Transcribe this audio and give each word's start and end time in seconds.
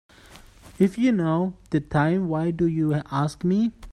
If 0.79 0.97
you 0.97 1.11
know 1.11 1.57
the 1.69 1.79
time 1.79 2.27
why 2.27 2.49
do 2.49 2.65
you 2.65 2.95
ask 3.11 3.43
me? 3.43 3.71